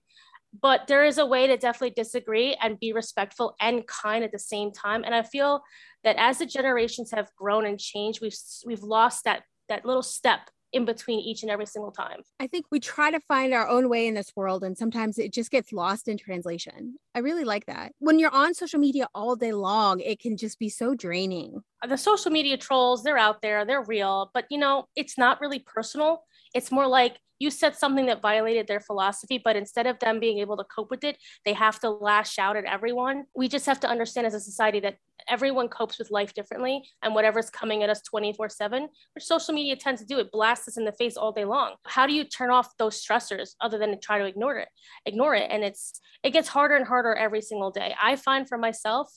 but 0.61 0.87
there 0.87 1.05
is 1.05 1.17
a 1.17 1.25
way 1.25 1.47
to 1.47 1.57
definitely 1.57 1.91
disagree 1.91 2.55
and 2.61 2.79
be 2.79 2.93
respectful 2.93 3.55
and 3.59 3.85
kind 3.87 4.23
at 4.23 4.31
the 4.31 4.39
same 4.39 4.71
time 4.71 5.03
and 5.03 5.13
i 5.13 5.21
feel 5.21 5.61
that 6.03 6.15
as 6.17 6.39
the 6.39 6.45
generations 6.45 7.11
have 7.11 7.29
grown 7.35 7.65
and 7.65 7.79
changed 7.79 8.21
we've 8.21 8.37
we've 8.65 8.83
lost 8.83 9.23
that 9.23 9.43
that 9.67 9.85
little 9.85 10.03
step 10.03 10.49
in 10.71 10.85
between 10.85 11.19
each 11.19 11.41
and 11.41 11.51
every 11.51 11.65
single 11.65 11.91
time. 11.91 12.21
I 12.39 12.47
think 12.47 12.65
we 12.69 12.79
try 12.79 13.11
to 13.11 13.19
find 13.19 13.53
our 13.53 13.67
own 13.67 13.89
way 13.89 14.07
in 14.07 14.13
this 14.13 14.33
world 14.35 14.63
and 14.63 14.77
sometimes 14.77 15.17
it 15.17 15.33
just 15.33 15.51
gets 15.51 15.73
lost 15.73 16.07
in 16.07 16.17
translation. 16.17 16.95
I 17.15 17.19
really 17.19 17.43
like 17.43 17.65
that. 17.65 17.93
When 17.99 18.19
you're 18.19 18.33
on 18.33 18.53
social 18.53 18.79
media 18.79 19.07
all 19.15 19.35
day 19.35 19.51
long, 19.51 19.99
it 19.99 20.19
can 20.19 20.37
just 20.37 20.59
be 20.59 20.69
so 20.69 20.93
draining. 20.93 21.63
The 21.87 21.97
social 21.97 22.31
media 22.31 22.57
trolls, 22.57 23.03
they're 23.03 23.17
out 23.17 23.41
there, 23.41 23.65
they're 23.65 23.83
real, 23.83 24.31
but 24.33 24.45
you 24.49 24.57
know, 24.57 24.85
it's 24.95 25.17
not 25.17 25.41
really 25.41 25.59
personal. 25.59 26.23
It's 26.53 26.71
more 26.71 26.87
like 26.87 27.17
you 27.39 27.49
said 27.49 27.75
something 27.75 28.05
that 28.07 28.21
violated 28.21 28.67
their 28.67 28.81
philosophy, 28.81 29.41
but 29.43 29.55
instead 29.55 29.87
of 29.87 29.97
them 29.99 30.19
being 30.19 30.39
able 30.39 30.57
to 30.57 30.65
cope 30.65 30.91
with 30.91 31.03
it, 31.03 31.17
they 31.45 31.53
have 31.53 31.79
to 31.79 31.89
lash 31.89 32.37
out 32.37 32.57
at 32.57 32.65
everyone. 32.65 33.25
We 33.35 33.47
just 33.47 33.65
have 33.65 33.79
to 33.81 33.89
understand 33.89 34.27
as 34.27 34.33
a 34.33 34.39
society 34.39 34.81
that 34.81 34.97
everyone 35.29 35.67
copes 35.67 35.99
with 35.99 36.11
life 36.11 36.33
differently 36.33 36.83
and 37.01 37.13
whatever's 37.13 37.49
coming 37.49 37.83
at 37.83 37.89
us 37.89 38.01
24 38.01 38.49
7, 38.49 38.87
which 39.15 39.23
social 39.23 39.53
media 39.53 39.75
tends 39.75 40.01
to 40.01 40.07
do, 40.07 40.19
it 40.19 40.31
blasts 40.31 40.67
us 40.67 40.77
in 40.77 40.85
the 40.85 40.91
face 40.93 41.17
all 41.17 41.31
day 41.31 41.45
long. 41.45 41.75
How 41.85 42.07
do 42.07 42.13
you 42.13 42.23
turn 42.23 42.49
off 42.49 42.75
those 42.77 43.03
stressors 43.03 43.51
other 43.61 43.77
than 43.77 43.91
to 43.91 43.97
try 43.97 44.19
to 44.19 44.25
ignore 44.25 44.57
it? 44.57 44.69
Ignore 45.05 45.35
it. 45.35 45.49
And 45.51 45.63
it's, 45.63 45.99
it 46.23 46.31
gets 46.31 46.49
harder 46.49 46.75
and 46.75 46.85
harder 46.85 47.13
every 47.13 47.41
single 47.41 47.71
day. 47.71 47.93
I 48.01 48.15
find 48.15 48.47
for 48.47 48.57
myself, 48.57 49.11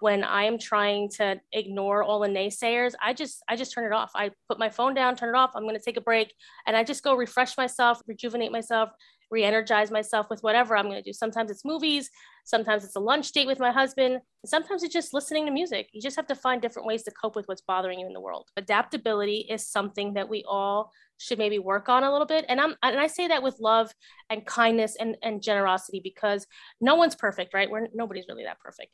when 0.00 0.22
I 0.22 0.44
am 0.44 0.58
trying 0.58 1.08
to 1.16 1.40
ignore 1.52 2.02
all 2.02 2.20
the 2.20 2.28
naysayers, 2.28 2.94
I 3.02 3.12
just 3.12 3.42
I 3.48 3.56
just 3.56 3.72
turn 3.72 3.84
it 3.84 3.92
off. 3.92 4.12
I 4.14 4.30
put 4.48 4.58
my 4.58 4.70
phone 4.70 4.94
down, 4.94 5.16
turn 5.16 5.34
it 5.34 5.38
off. 5.38 5.52
I'm 5.54 5.64
going 5.64 5.76
to 5.76 5.82
take 5.82 5.96
a 5.96 6.02
break 6.02 6.32
and 6.66 6.76
I 6.76 6.84
just 6.84 7.02
go 7.02 7.16
refresh 7.16 7.56
myself, 7.56 8.00
rejuvenate 8.06 8.52
myself, 8.52 8.90
re-energize 9.30 9.90
myself 9.90 10.28
with 10.30 10.40
whatever 10.42 10.76
I'm 10.76 10.86
going 10.86 11.02
to 11.02 11.02
do. 11.02 11.12
Sometimes 11.12 11.50
it's 11.50 11.64
movies, 11.64 12.10
sometimes 12.44 12.84
it's 12.84 12.96
a 12.96 13.00
lunch 13.00 13.32
date 13.32 13.46
with 13.46 13.58
my 13.58 13.70
husband, 13.70 14.20
sometimes 14.46 14.82
it's 14.82 14.92
just 14.92 15.12
listening 15.12 15.46
to 15.46 15.52
music. 15.52 15.88
You 15.92 16.00
just 16.00 16.16
have 16.16 16.26
to 16.28 16.34
find 16.34 16.62
different 16.62 16.86
ways 16.86 17.02
to 17.04 17.10
cope 17.10 17.36
with 17.36 17.46
what's 17.46 17.62
bothering 17.62 18.00
you 18.00 18.06
in 18.06 18.12
the 18.12 18.20
world. 18.20 18.48
Adaptability 18.56 19.46
is 19.50 19.66
something 19.66 20.14
that 20.14 20.28
we 20.28 20.44
all 20.48 20.90
should 21.18 21.38
maybe 21.38 21.58
work 21.58 21.88
on 21.88 22.04
a 22.04 22.10
little 22.10 22.26
bit. 22.26 22.44
And 22.48 22.60
I'm 22.60 22.74
and 22.82 22.98
I 22.98 23.08
say 23.08 23.28
that 23.28 23.42
with 23.42 23.58
love 23.60 23.90
and 24.30 24.46
kindness 24.46 24.96
and, 24.98 25.16
and 25.22 25.42
generosity 25.42 26.00
because 26.02 26.46
no 26.80 26.94
one's 26.94 27.16
perfect, 27.16 27.52
right? 27.52 27.70
We're 27.70 27.88
nobody's 27.92 28.26
really 28.28 28.44
that 28.44 28.60
perfect. 28.60 28.92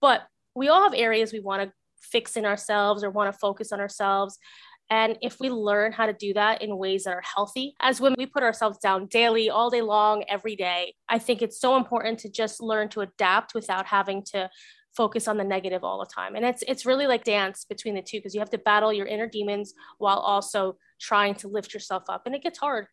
But 0.00 0.22
we 0.54 0.68
all 0.68 0.82
have 0.82 0.94
areas 0.94 1.32
we 1.32 1.40
want 1.40 1.62
to 1.62 1.72
fix 2.00 2.36
in 2.36 2.44
ourselves 2.44 3.04
or 3.04 3.10
want 3.10 3.32
to 3.32 3.38
focus 3.38 3.72
on 3.72 3.80
ourselves. 3.80 4.38
And 4.90 5.16
if 5.22 5.38
we 5.38 5.50
learn 5.50 5.92
how 5.92 6.06
to 6.06 6.12
do 6.12 6.34
that 6.34 6.62
in 6.62 6.76
ways 6.76 7.04
that 7.04 7.14
are 7.14 7.22
healthy, 7.22 7.74
as 7.80 8.00
women, 8.00 8.16
we 8.18 8.26
put 8.26 8.42
ourselves 8.42 8.78
down 8.78 9.06
daily, 9.06 9.48
all 9.48 9.70
day 9.70 9.82
long, 9.82 10.24
every 10.28 10.56
day. 10.56 10.94
I 11.08 11.18
think 11.20 11.42
it's 11.42 11.60
so 11.60 11.76
important 11.76 12.18
to 12.20 12.28
just 12.28 12.60
learn 12.60 12.88
to 12.90 13.00
adapt 13.02 13.54
without 13.54 13.86
having 13.86 14.24
to 14.32 14.50
focus 14.92 15.28
on 15.28 15.36
the 15.36 15.44
negative 15.44 15.84
all 15.84 16.00
the 16.00 16.12
time. 16.12 16.34
And 16.34 16.44
it's 16.44 16.64
it's 16.66 16.84
really 16.84 17.06
like 17.06 17.22
dance 17.22 17.64
between 17.64 17.94
the 17.94 18.02
two 18.02 18.18
because 18.18 18.34
you 18.34 18.40
have 18.40 18.50
to 18.50 18.58
battle 18.58 18.92
your 18.92 19.06
inner 19.06 19.28
demons 19.28 19.74
while 19.98 20.18
also 20.18 20.76
trying 21.00 21.36
to 21.36 21.48
lift 21.48 21.72
yourself 21.72 22.04
up. 22.08 22.22
And 22.26 22.34
it 22.34 22.42
gets 22.42 22.58
hard. 22.58 22.86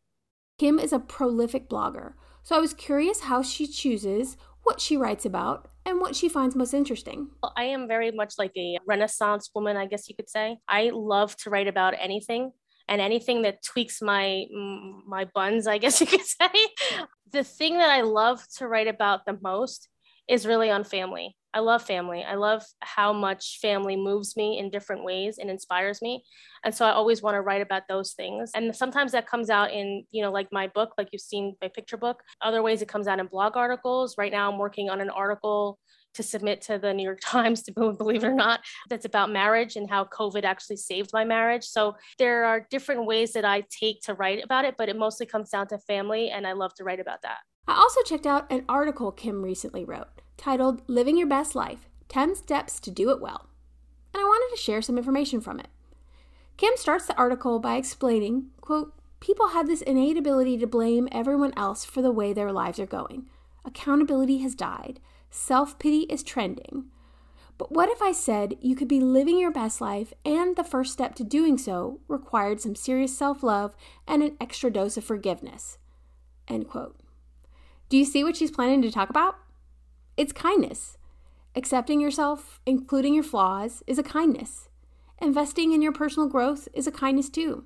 Kim 0.60 0.80
is 0.80 0.94
a 0.94 1.00
prolific 1.00 1.68
blogger. 1.68 2.14
So 2.44 2.56
I 2.56 2.60
was 2.60 2.74
curious 2.74 3.22
how 3.22 3.42
she 3.42 3.68
chooses 3.68 4.38
what 4.68 4.82
she 4.82 4.98
writes 4.98 5.26
about 5.26 5.70
and 5.86 6.02
what 6.02 6.14
she 6.14 6.28
finds 6.28 6.54
most 6.54 6.74
interesting. 6.74 7.30
I 7.56 7.64
am 7.64 7.88
very 7.88 8.12
much 8.12 8.34
like 8.38 8.52
a 8.58 8.78
renaissance 8.86 9.50
woman, 9.56 9.78
I 9.78 9.86
guess 9.86 10.10
you 10.10 10.16
could 10.16 10.30
say. 10.30 10.58
I 10.68 10.92
love 10.94 11.38
to 11.38 11.50
write 11.50 11.70
about 11.70 11.94
anything 11.98 12.52
and 12.90 13.00
anything 13.00 13.44
that 13.44 13.64
tweaks 13.64 14.02
my 14.02 14.46
my 15.08 15.24
buns, 15.34 15.68
I 15.68 15.78
guess 15.78 16.02
you 16.02 16.08
could 16.08 16.26
say. 16.26 16.50
the 17.32 17.46
thing 17.46 17.78
that 17.78 17.90
I 17.90 18.02
love 18.02 18.42
to 18.58 18.68
write 18.68 18.90
about 18.90 19.26
the 19.26 19.40
most 19.42 19.88
is 20.28 20.46
really 20.46 20.70
on 20.70 20.84
family. 20.84 21.38
I 21.58 21.60
love 21.60 21.82
family. 21.82 22.24
I 22.24 22.36
love 22.36 22.64
how 22.82 23.12
much 23.12 23.58
family 23.60 23.96
moves 23.96 24.38
me 24.38 24.60
in 24.60 24.70
different 24.70 25.04
ways 25.04 25.40
and 25.40 25.50
inspires 25.50 26.04
me. 26.04 26.24
And 26.64 26.74
so 26.74 26.86
I 26.86 26.92
always 26.92 27.24
want 27.24 27.34
to 27.34 27.42
write 27.42 27.64
about 27.64 27.88
those 27.90 28.14
things. 28.14 28.52
And 28.54 28.76
sometimes 28.76 29.12
that 29.14 29.26
comes 29.26 29.50
out 29.50 29.72
in, 29.72 30.06
you 30.12 30.22
know, 30.22 30.32
like 30.32 30.50
my 30.52 30.68
book, 30.68 30.92
like 31.00 31.08
you've 31.12 31.20
seen 31.20 31.56
my 31.60 31.68
picture 31.68 31.98
book. 31.98 32.22
Other 32.44 32.62
ways 32.62 32.84
it 32.84 32.88
comes 32.88 33.08
out 33.08 33.18
in 33.18 33.26
blog 33.26 33.58
articles. 33.58 34.20
Right 34.20 34.32
now 34.32 34.52
I'm 34.52 34.60
working 34.60 34.92
on 34.92 35.02
an 35.02 35.10
article 35.10 35.80
to 36.14 36.22
submit 36.22 36.62
to 36.62 36.78
the 36.78 36.94
New 36.94 37.02
York 37.02 37.22
Times, 37.24 37.64
to 37.64 37.72
believe 37.72 38.24
it 38.24 38.28
or 38.28 38.36
not, 38.36 38.60
that's 38.88 39.06
about 39.06 39.32
marriage 39.32 39.78
and 39.78 39.90
how 39.90 40.06
COVID 40.06 40.44
actually 40.44 40.78
saved 40.78 41.10
my 41.12 41.26
marriage. 41.26 41.64
So 41.64 41.96
there 42.20 42.46
are 42.46 42.68
different 42.70 43.08
ways 43.08 43.34
that 43.34 43.46
I 43.46 43.64
take 43.72 44.02
to 44.04 44.14
write 44.14 44.44
about 44.44 44.64
it, 44.64 44.76
but 44.78 44.90
it 44.90 44.96
mostly 44.96 45.26
comes 45.26 45.50
down 45.50 45.68
to 45.70 45.80
family, 45.80 46.30
and 46.30 46.46
I 46.46 46.54
love 46.54 46.76
to 46.76 46.84
write 46.84 47.00
about 47.00 47.24
that. 47.24 47.40
I 47.68 47.74
also 47.74 48.02
checked 48.04 48.28
out 48.28 48.52
an 48.52 48.64
article 48.70 49.12
Kim 49.12 49.42
recently 49.42 49.84
wrote 49.84 50.08
titled 50.38 50.82
Living 50.88 51.18
Your 51.18 51.28
Best 51.28 51.56
Life 51.56 51.90
10 52.10 52.36
Steps 52.36 52.80
to 52.80 52.92
Do 52.92 53.10
It 53.10 53.20
Well. 53.20 53.48
And 54.14 54.22
I 54.22 54.24
wanted 54.24 54.56
to 54.56 54.62
share 54.62 54.82
some 54.82 54.98
information 54.98 55.42
from 55.42 55.60
it. 55.60 55.68
Kim 56.56 56.74
starts 56.76 57.06
the 57.06 57.18
article 57.18 57.60
by 57.60 57.76
explaining, 57.76 58.48
quote, 58.62 58.94
People 59.20 59.50
have 59.50 59.68
this 59.68 59.82
innate 59.82 60.18
ability 60.18 60.58
to 60.60 60.68
blame 60.68 61.10
everyone 61.12 61.54
else 61.58 61.84
for 61.84 62.02
the 62.02 62.12
way 62.12 62.34
their 62.34 62.52
lives 62.52 62.80
are 62.80 62.86
going. 62.86 63.26
Accountability 63.66 64.38
has 64.40 64.56
died. 64.56 65.00
Self 65.30 65.78
pity 65.80 66.02
is 66.02 66.24
trending. 66.24 66.86
But 67.58 67.72
what 67.72 67.90
if 67.90 68.02
I 68.02 68.12
said 68.12 68.58
you 68.62 68.76
could 68.76 68.88
be 68.88 69.00
living 69.00 69.40
your 69.40 69.52
best 69.52 69.82
life 69.82 70.14
and 70.24 70.56
the 70.56 70.64
first 70.64 70.94
step 70.94 71.16
to 71.16 71.24
doing 71.24 71.58
so 71.58 72.00
required 72.08 72.62
some 72.62 72.76
serious 72.76 73.18
self 73.18 73.42
love 73.42 73.76
and 74.08 74.22
an 74.22 74.38
extra 74.40 74.72
dose 74.72 74.98
of 74.98 75.04
forgiveness? 75.04 75.80
End 76.48 76.70
quote. 76.70 77.00
Do 77.90 77.98
you 77.98 78.06
see 78.06 78.24
what 78.24 78.36
she's 78.36 78.52
planning 78.52 78.82
to 78.84 78.92
talk 78.92 79.10
about? 79.10 79.38
It's 80.18 80.34
kindness. 80.34 80.98
Accepting 81.56 82.02
yourself, 82.02 82.60
including 82.66 83.14
your 83.14 83.24
flaws, 83.24 83.84
is 83.86 84.00
a 84.00 84.04
kindness. 84.04 84.68
Investing 85.22 85.74
in 85.74 85.84
your 85.84 85.92
personal 85.92 86.28
growth 86.28 86.68
is 86.74 86.88
a 86.88 86.92
kindness 86.92 87.30
too. 87.30 87.66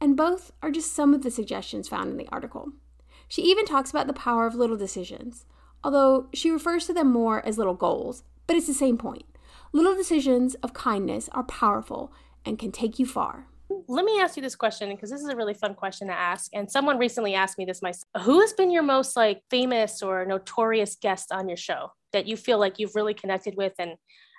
And 0.00 0.16
both 0.16 0.50
are 0.60 0.72
just 0.72 0.92
some 0.92 1.14
of 1.14 1.22
the 1.22 1.30
suggestions 1.30 1.86
found 1.86 2.10
in 2.10 2.16
the 2.16 2.28
article. 2.32 2.72
She 3.28 3.42
even 3.42 3.64
talks 3.64 3.90
about 3.90 4.08
the 4.08 4.12
power 4.12 4.44
of 4.44 4.56
little 4.56 4.76
decisions, 4.76 5.46
although 5.84 6.26
she 6.34 6.50
refers 6.50 6.86
to 6.86 6.92
them 6.92 7.12
more 7.12 7.46
as 7.46 7.58
little 7.58 7.74
goals, 7.74 8.24
but 8.48 8.56
it's 8.56 8.66
the 8.66 8.74
same 8.74 8.98
point. 8.98 9.26
Little 9.72 9.94
decisions 9.94 10.56
of 10.56 10.74
kindness 10.74 11.28
are 11.30 11.44
powerful 11.44 12.12
and 12.44 12.58
can 12.58 12.72
take 12.72 12.98
you 12.98 13.06
far. 13.06 13.46
Let 13.88 14.04
me 14.04 14.20
ask 14.20 14.36
you 14.36 14.42
this 14.42 14.54
question 14.54 14.90
because 14.90 15.10
this 15.10 15.20
is 15.20 15.28
a 15.28 15.36
really 15.36 15.54
fun 15.54 15.74
question 15.74 16.08
to 16.08 16.14
ask. 16.14 16.50
And 16.54 16.70
someone 16.70 16.98
recently 16.98 17.34
asked 17.34 17.58
me 17.58 17.64
this 17.64 17.82
myself. 17.82 18.04
Who 18.22 18.40
has 18.40 18.52
been 18.52 18.70
your 18.70 18.82
most 18.82 19.16
like 19.16 19.42
famous 19.50 20.02
or 20.02 20.24
notorious 20.24 20.96
guest 20.96 21.32
on 21.32 21.48
your 21.48 21.56
show 21.56 21.92
that 22.12 22.26
you 22.26 22.36
feel 22.36 22.58
like 22.58 22.78
you've 22.78 22.94
really 22.94 23.14
connected 23.14 23.56
with 23.56 23.72
and 23.78 23.96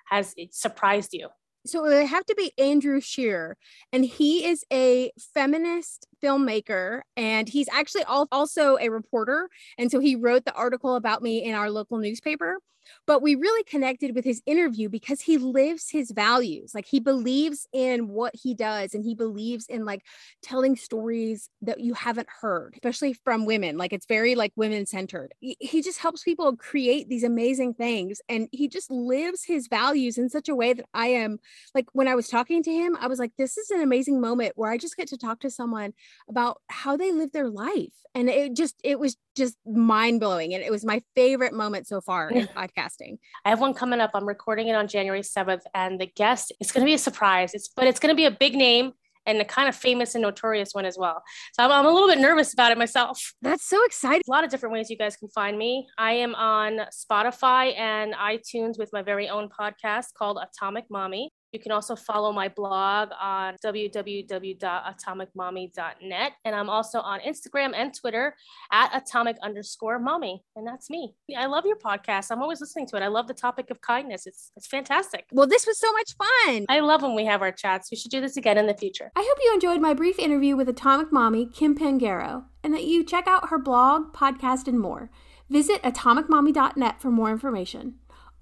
has 0.09 0.35
surprised 0.51 1.13
you? 1.13 1.29
so 1.65 1.85
it 1.85 1.95
would 1.95 2.07
have 2.07 2.25
to 2.25 2.35
be 2.35 2.51
Andrew 2.57 3.01
Scheer, 3.01 3.57
and 3.91 4.05
he 4.05 4.45
is 4.45 4.63
a 4.71 5.11
feminist 5.33 6.07
filmmaker, 6.23 7.01
and 7.17 7.49
he's 7.49 7.67
actually 7.71 8.03
also 8.03 8.77
a 8.77 8.89
reporter. 8.89 9.49
And 9.77 9.89
so 9.89 9.99
he 9.99 10.15
wrote 10.15 10.45
the 10.45 10.53
article 10.53 10.95
about 10.95 11.21
me 11.21 11.43
in 11.43 11.55
our 11.55 11.69
local 11.69 11.97
newspaper. 11.97 12.59
But 13.07 13.21
we 13.21 13.35
really 13.35 13.63
connected 13.63 14.15
with 14.15 14.25
his 14.25 14.41
interview 14.45 14.89
because 14.89 15.21
he 15.21 15.37
lives 15.37 15.89
his 15.89 16.11
values. 16.11 16.73
Like 16.73 16.85
he 16.85 16.99
believes 16.99 17.67
in 17.73 18.09
what 18.09 18.33
he 18.35 18.53
does 18.53 18.93
and 18.93 19.03
he 19.03 19.15
believes 19.15 19.65
in 19.67 19.85
like 19.85 20.03
telling 20.41 20.75
stories 20.75 21.49
that 21.61 21.79
you 21.79 21.93
haven't 21.93 22.27
heard, 22.41 22.73
especially 22.75 23.13
from 23.13 23.45
women. 23.45 23.77
Like 23.77 23.93
it's 23.93 24.05
very 24.05 24.35
like 24.35 24.53
women 24.55 24.85
centered. 24.85 25.33
He 25.39 25.81
just 25.81 25.99
helps 25.99 26.23
people 26.23 26.55
create 26.55 27.09
these 27.09 27.23
amazing 27.23 27.73
things 27.73 28.21
and 28.29 28.47
he 28.51 28.67
just 28.67 28.91
lives 28.91 29.43
his 29.43 29.67
values 29.67 30.17
in 30.17 30.29
such 30.29 30.49
a 30.49 30.55
way 30.55 30.73
that 30.73 30.85
I 30.93 31.07
am 31.07 31.39
like 31.73 31.87
when 31.93 32.07
I 32.07 32.15
was 32.15 32.27
talking 32.27 32.63
to 32.63 32.71
him, 32.71 32.97
I 32.99 33.07
was 33.07 33.19
like, 33.19 33.31
this 33.37 33.57
is 33.57 33.71
an 33.71 33.81
amazing 33.81 34.21
moment 34.21 34.53
where 34.55 34.71
I 34.71 34.77
just 34.77 34.97
get 34.97 35.07
to 35.09 35.17
talk 35.17 35.39
to 35.41 35.49
someone 35.49 35.93
about 36.29 36.61
how 36.67 36.97
they 36.97 37.11
live 37.11 37.31
their 37.31 37.49
life. 37.49 37.93
And 38.13 38.29
it 38.29 38.55
just, 38.55 38.75
it 38.83 38.99
was 38.99 39.17
just 39.35 39.57
mind 39.65 40.19
blowing. 40.19 40.53
And 40.53 40.63
it 40.63 40.71
was 40.71 40.85
my 40.85 41.01
favorite 41.15 41.53
moment 41.53 41.87
so 41.87 42.01
far 42.01 42.29
in 42.29 42.47
podcasting. 42.75 43.17
I 43.43 43.49
have 43.49 43.59
one 43.59 43.73
coming 43.73 43.99
up. 43.99 44.11
I'm 44.13 44.27
recording 44.27 44.67
it 44.67 44.75
on 44.75 44.87
January 44.87 45.21
7th, 45.21 45.61
and 45.73 45.99
the 45.99 46.07
guest 46.07 46.51
is 46.59 46.71
going 46.71 46.81
to 46.81 46.89
be 46.89 46.93
a 46.93 46.99
surprise. 46.99 47.53
It's, 47.53 47.69
but 47.69 47.87
it's 47.87 47.99
going 47.99 48.13
to 48.13 48.15
be 48.15 48.25
a 48.25 48.31
big 48.31 48.55
name 48.55 48.93
and 49.27 49.41
a 49.41 49.45
kind 49.45 49.67
of 49.67 49.75
famous 49.75 50.13
and 50.13 50.21
notorious 50.21 50.73
one 50.73 50.85
as 50.85 50.97
well. 50.97 51.23
So 51.53 51.63
I'm, 51.63 51.71
I'm, 51.71 51.85
a 51.85 51.91
little 51.91 52.07
bit 52.07 52.19
nervous 52.19 52.53
about 52.53 52.71
it 52.71 52.77
myself. 52.77 53.33
That's 53.41 53.67
so 53.67 53.83
exciting. 53.85 54.21
A 54.27 54.31
lot 54.31 54.43
of 54.43 54.51
different 54.51 54.73
ways 54.73 54.89
you 54.89 54.97
guys 54.97 55.15
can 55.15 55.29
find 55.29 55.57
me. 55.57 55.87
I 55.97 56.13
am 56.13 56.35
on 56.35 56.81
Spotify 56.93 57.77
and 57.77 58.13
iTunes 58.13 58.77
with 58.77 58.91
my 58.93 59.01
very 59.01 59.27
own 59.27 59.49
podcast 59.49 60.13
called 60.15 60.37
Atomic 60.41 60.85
Mommy. 60.91 61.31
You 61.55 61.61
can 61.61 61.71
also 61.71 61.95
follow 61.95 62.33
my 62.33 62.49
blog 62.49 63.11
on 63.17 63.55
www.atomicmommy.net. 63.63 66.31
And 66.43 66.53
I'm 66.53 66.69
also 66.69 66.99
on 66.99 67.21
Instagram 67.21 67.71
and 67.73 67.97
Twitter 67.97 68.35
at 68.73 68.93
atomic 68.93 69.37
underscore 69.41 69.99
mommy. 69.99 70.43
And 70.57 70.67
that's 70.67 70.89
me. 70.89 71.13
I 71.37 71.45
love 71.45 71.65
your 71.65 71.77
podcast. 71.77 72.29
I'm 72.29 72.41
always 72.41 72.59
listening 72.59 72.87
to 72.87 72.97
it. 72.97 73.03
I 73.03 73.07
love 73.07 73.29
the 73.29 73.33
topic 73.33 73.71
of 73.71 73.79
kindness. 73.79 74.27
It's, 74.27 74.51
it's 74.57 74.67
fantastic. 74.67 75.27
Well, 75.31 75.47
this 75.47 75.65
was 75.65 75.79
so 75.79 75.93
much 75.93 76.13
fun. 76.17 76.65
I 76.67 76.81
love 76.81 77.03
when 77.03 77.15
we 77.15 77.23
have 77.23 77.41
our 77.41 77.53
chats. 77.53 77.89
We 77.89 77.95
should 77.95 78.11
do 78.11 78.19
this 78.19 78.35
again 78.35 78.57
in 78.57 78.67
the 78.67 78.73
future. 78.73 79.13
I 79.15 79.25
hope 79.25 79.37
you 79.41 79.53
enjoyed 79.53 79.79
my 79.79 79.93
brief 79.93 80.19
interview 80.19 80.57
with 80.57 80.67
Atomic 80.67 81.13
Mommy, 81.13 81.45
Kim 81.45 81.77
Pangaro, 81.77 82.43
and 82.65 82.73
that 82.73 82.83
you 82.83 83.05
check 83.05 83.27
out 83.27 83.47
her 83.47 83.59
blog, 83.59 84.13
podcast, 84.13 84.67
and 84.67 84.77
more. 84.77 85.09
Visit 85.49 85.81
atomicmommy.net 85.83 86.99
for 86.99 87.11
more 87.11 87.31
information. 87.31 87.95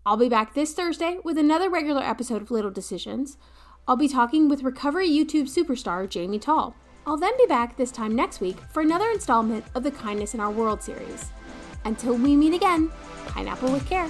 I'll 0.05 0.17
be 0.17 0.27
back 0.27 0.53
this 0.53 0.74
Thursday 0.74 1.19
with 1.24 1.38
another 1.38 1.69
regular 1.69 2.01
episode 2.03 2.41
of 2.41 2.51
Little 2.51 2.72
Decisions. 2.72 3.38
I'll 3.88 3.95
be 3.95 4.10
talking 4.10 4.50
with 4.50 4.62
recovery 4.62 5.07
YouTube 5.10 5.43
superstar 5.43 6.10
Jamie 6.10 6.39
Tall. 6.39 6.75
I'll 7.07 7.15
then 7.15 7.31
be 7.38 7.45
back 7.45 7.77
this 7.77 7.89
time 7.89 8.13
next 8.13 8.41
week 8.41 8.57
for 8.74 8.81
another 8.81 9.10
installment 9.12 9.63
of 9.75 9.83
the 9.83 9.91
Kindness 9.91 10.33
in 10.33 10.41
Our 10.41 10.51
World 10.51 10.83
series. 10.83 11.31
Until 11.86 12.15
we 12.15 12.36
meet 12.36 12.53
again, 12.53 12.91
pineapple 13.27 13.72
with 13.72 13.88
care. 13.88 14.10